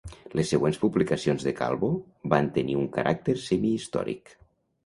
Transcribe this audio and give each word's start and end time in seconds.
Les 0.37 0.47
següents 0.53 0.79
publicacions 0.85 1.45
de 1.49 1.53
Calvo 1.59 1.91
van 2.35 2.49
tenir 2.57 2.79
un 2.85 2.91
caràcter 2.97 3.37
semihistòric. 3.47 4.35